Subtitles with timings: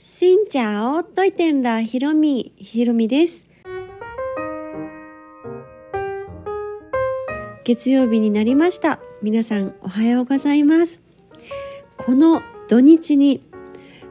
[0.00, 3.44] しんちゃおといてんらひろみ、ひろみです。
[7.64, 9.00] 月曜日になりました。
[9.22, 11.00] 皆さんおはようございます。
[11.96, 13.42] この土日に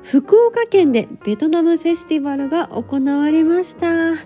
[0.03, 4.11] 福岡県でベトナムフェスティバルが行われました。
[4.13, 4.17] 今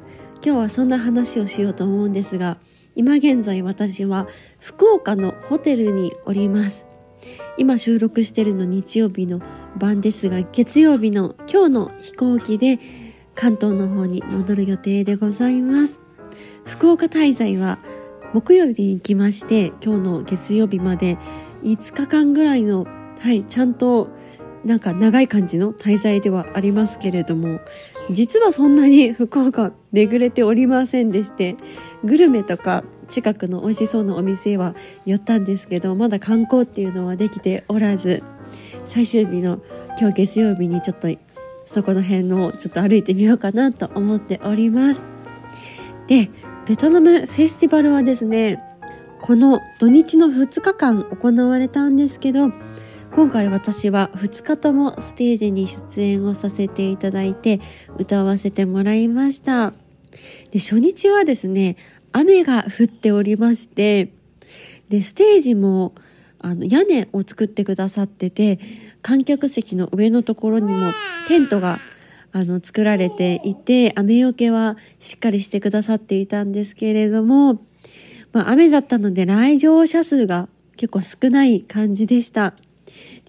[0.41, 2.57] 日はそんな話をしようと思うんですが、
[2.95, 4.27] 今現在私は
[4.59, 6.90] 福岡のホテルにおります。
[7.57, 9.41] 今収録してるの日曜日の
[9.77, 12.79] 晩ですが、月曜日の今日の飛行機で
[13.35, 15.99] 関東の方に戻る予定でございます。
[16.65, 17.79] 福岡滞在は
[18.33, 21.17] 木曜日に来まして、今日の月曜日まで
[21.63, 22.85] 5日間ぐらいの、
[23.19, 24.09] はい、ちゃんと
[24.63, 27.59] なんか長い感じの滞在ではありますけれども、
[28.11, 31.55] 実はそんなに福岡巡れておりませんでして、
[32.03, 34.75] グルメとか近くの美味しそうなお店は
[35.05, 38.23] 寄ったんですけど、まだ観光っていうのはできておらず、
[38.85, 39.59] 最終日の
[39.99, 41.07] 今日月曜日にちょっと
[41.65, 45.03] そこの辺のちょっと歩いてみようかなと思っております。
[46.07, 46.29] で、
[46.67, 48.61] ベトナムフェスティバルはですね、
[49.21, 52.51] この土日の2日間行われたんですけど、
[53.13, 57.59] 今回私は2日ともステージに出演をさせていただいて
[57.97, 59.73] 歌わせてもらいました。
[60.51, 61.75] で、初日はですね、
[62.13, 64.13] 雨が降っておりまして、
[64.87, 65.93] で、ステージも
[66.39, 68.59] あの屋根を作ってくださってて、
[69.01, 70.79] 観客席の上のところにも
[71.27, 71.79] テントが
[72.31, 77.61] あの作られていて、雨よけはしっかりしてくださっていたんですけれども、
[78.31, 82.55] まあ雨だったので来場者数が結構少ない感じでした。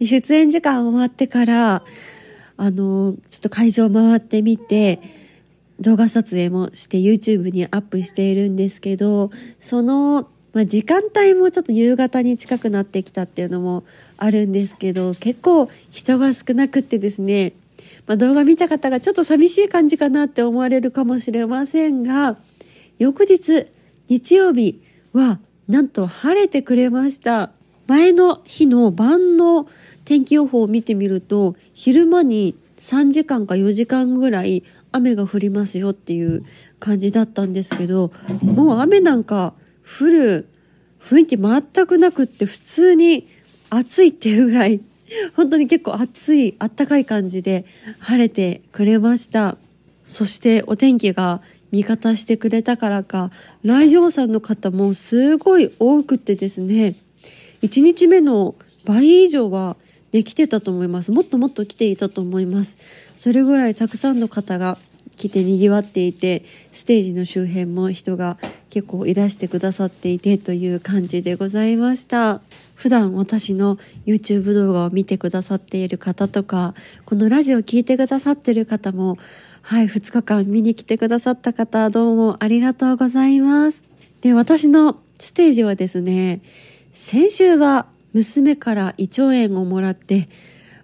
[0.03, 1.84] で出演時間終わってから、
[2.56, 5.00] あの、ちょっと会場回ってみて、
[5.81, 9.30] 動画撮影もして YouTube にアップしているんですけど、
[9.61, 13.84] その、まあ、時間帯もちょっと夕方に近くなってきたっていうのも
[14.19, 17.53] あるんですけど、結構人が少なくってですね、
[18.06, 22.36] まあ、動画見た方がちょっと寂しい感じかなって思われるかもしれませんが、
[22.98, 23.67] 翌日、
[24.08, 27.52] 日曜日はなんと晴れてくれました。
[27.86, 29.69] 前の日の晩の
[30.05, 36.45] 天気予報を見てみると、昼間に3時間か4時間ぐらい雨が降りますよっていう
[36.80, 39.55] 感じだったんですけど、もう雨なんか
[39.85, 40.48] 降る
[41.01, 43.27] 雰囲気全くなくって普通に
[43.70, 44.80] 暑いっていうぐらい、
[45.35, 47.64] 本当に結構暑い、あったかい感じで
[47.98, 49.57] 晴れてくれました。
[50.05, 51.40] そしてお天気が
[51.70, 53.30] 味方してくれたからか、
[53.63, 56.96] 来場者の方もすごい多くてですね、
[57.63, 59.77] 1日目の倍以上は
[60.12, 61.11] できてたと思います。
[61.11, 62.77] もっともっと来ていたと思います。
[63.17, 64.78] それぐらいたくさんの方が
[65.17, 68.39] 来て賑わっていて、ステージの周辺も人が
[68.70, 72.40] 結構いらしてくださっていてという感じでございました。
[72.74, 76.74] 普段私の YouTube 動画を見てくださっている方とか、
[77.05, 79.18] このラジオを聞いてくださっている方も、
[79.61, 83.83] はい、2日間見に来てくださった方、どうもありがとうございます。
[84.20, 86.40] で、私のステージはですね、
[86.92, 90.28] 先週は娘から胃腸炎をもらって、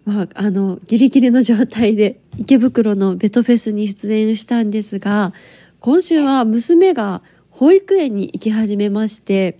[0.04, 5.34] まあ、あの、ギリギリの状態で池袋のベトフェスに出演したんですが、
[5.80, 9.58] 今週は娘が保育園に行き始めまして、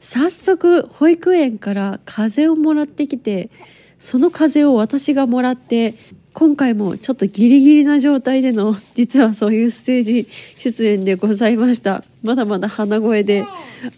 [0.00, 3.50] 早速保育園から風邪をもらってきて、
[3.98, 5.94] その風邪を私がもらって、
[6.34, 12.04] 今回もちょっとギリギリな状態での、実はそういうステージ出演でございました。
[12.22, 13.44] まだまだ鼻声で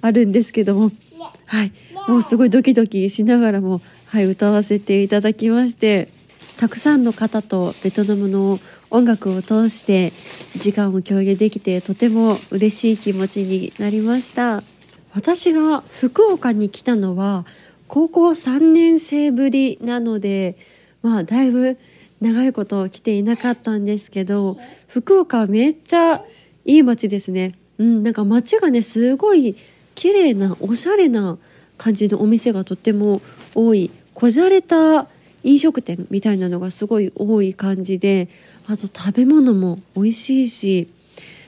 [0.00, 0.92] あるんですけども、
[1.46, 1.72] はい。
[2.08, 6.08] もうすごいドキドキしながらも、はい、歌わせていただきまして、
[6.56, 8.58] たくさんの方とベトナムの
[8.90, 10.12] 音楽を通して
[10.58, 14.62] 時間を共有できてとても嬉しい気持ちになりました。
[15.14, 17.46] 私が福岡に来たのは
[17.88, 20.56] 高校3年生ぶりなので、
[21.02, 21.78] まあだいぶ
[22.20, 26.22] 長いこと来ていなかったんですけど、福岡はめっちゃ
[26.64, 27.54] いい街ですね。
[27.78, 29.56] うん、なんか街がね、すごい
[29.94, 31.38] 綺麗なおしゃれな
[31.76, 33.20] 感じのお店がとっても
[33.54, 33.90] 多い。
[34.14, 35.06] こじゃれた
[35.42, 38.28] 飲食店みたいなのがすごい多い感じで
[38.66, 40.88] あと食べ物も美味しいし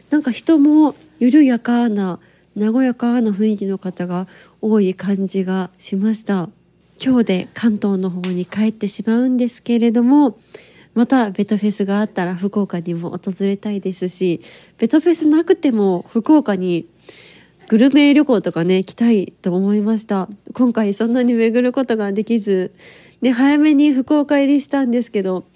[0.09, 2.19] なんか人も緩やかな
[2.57, 4.27] 和やかな雰囲気の方が
[4.61, 6.49] 多い感じがしました。
[7.05, 10.39] 今日で関東の方に帰ってしまうんですけれども
[10.95, 14.41] またベトフェスがあったら福岡にも訪れたいですし
[14.79, 16.87] ベトフェスなくても福岡に
[17.73, 20.29] グルメ旅行とかね、来たいと思いました。
[20.53, 22.75] 今回そんなに巡ることができず、
[23.23, 25.47] で、早めに福岡入りしたんですけど、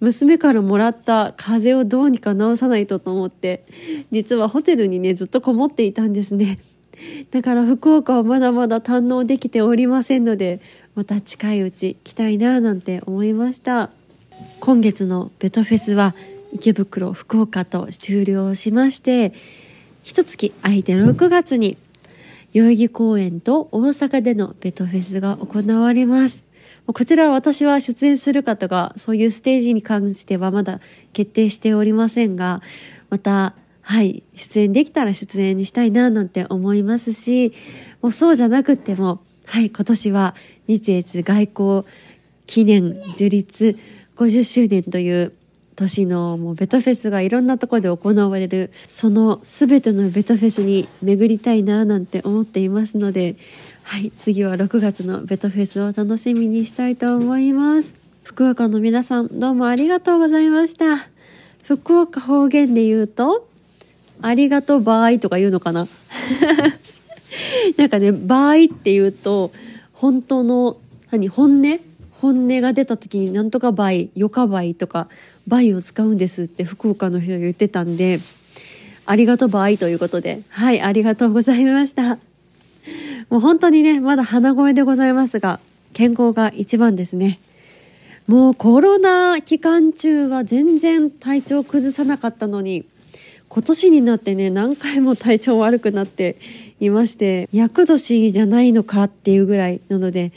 [0.00, 3.66] 娘からもらった風邪をどうにか治さないとと思って、
[4.10, 6.60] 実はホテルにね、ずっとこもっていたんですね。
[7.30, 10.62] だから福岡はまだまだ堪能できておりませんので、
[10.94, 13.90] また近いうち来たいなぁなんて思いました。
[14.60, 16.14] 今月のベトフェスは
[16.54, 19.34] 池袋福岡と終了しまして
[20.06, 21.76] 一月空いて6月に
[22.54, 26.44] 代々木公園と大阪でのベトフェスが行われます。
[26.86, 30.80] こちら私は出演するかとかそういうステージに関してはまだ
[31.12, 32.62] 決定しておりませんが
[33.10, 37.52] またはい出演できたら出演にしたいななんて思いますし
[38.00, 40.36] もうそうじゃなくてもはい今年は
[40.68, 41.84] 日越外交
[42.46, 43.76] 記念樹立
[44.14, 45.32] 50周年という
[45.76, 53.36] 年のもうベトフェスがいろんなとこで行われるその全てのベトフェスに巡りたいななんて思っていますので
[53.82, 57.94] はい次は6月のベトフェスを楽しみにしたいと思います。
[58.24, 61.08] 福岡の皆さんどうもありがとうございました。
[61.62, 63.46] 福岡方言で言うと
[64.22, 65.86] ありがとう場合とか言うのかな？
[67.76, 69.52] なんかね場合って言うと
[69.92, 70.78] 本当の
[71.12, 71.80] 何本音？
[72.20, 75.08] 本音が出た時になんとか倍、よか倍とか
[75.46, 78.20] 倍を使うんですって福岡の人が言ってたんで、
[79.04, 82.18] ありがとう倍ということで、はい、ありがとうございました。
[83.28, 85.60] もう本当にね、まだ鼻声でございますが、
[85.92, 87.38] 健康が一番ですね。
[88.26, 92.86] もうコロナ期間中は全然体調崩さなかったのに、
[93.48, 96.36] 今年になってね、何回も体調悪くなって
[96.80, 100.32] いまして、厄年じゃないのかっていうぐらいなので、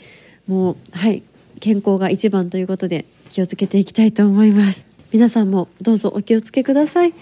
[0.46, 1.22] もう、はい、
[1.60, 4.86] 健康が一番ということで気をつけていきたいと思います。
[5.12, 7.14] 皆さんもどうぞお気をつけください。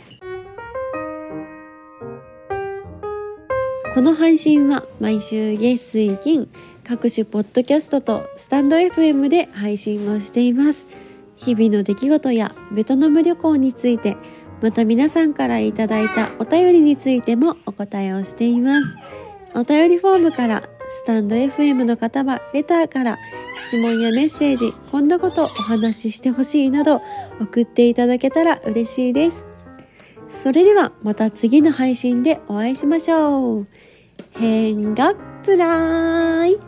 [3.95, 6.49] この配信は毎週月水金
[6.85, 10.87] 各種ポッドキャストとスタンド FM で配信をしています。
[11.37, 14.17] 日々の出来事やベトナム旅行について
[14.61, 18.97] また皆さんからいただいたお便りについてもお答えをしています。
[19.55, 23.19] お便りフォームからスタンド FM の方はレターから
[23.69, 27.03] 質問やメッセージ、こんなことお話ししてほしいなど
[27.41, 29.47] 送っていただけたら嬉しいです。
[30.29, 33.67] それではまた次の配信でお会いしましょう。
[34.31, 35.15] 変が
[35.45, 36.68] プライ